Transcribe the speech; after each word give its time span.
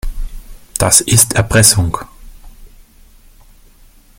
Das 0.79 0.99
ist 0.99 1.33
Erpressung. 1.35 1.95